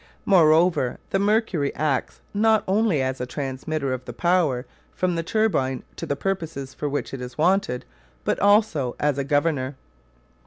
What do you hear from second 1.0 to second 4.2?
the mercury acts not only as a transmitter of the